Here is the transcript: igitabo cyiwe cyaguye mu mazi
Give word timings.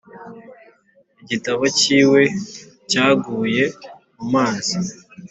igitabo 1.23 1.63
cyiwe 1.79 2.21
cyaguye 2.89 3.63
mu 4.15 4.25
mazi 4.33 4.77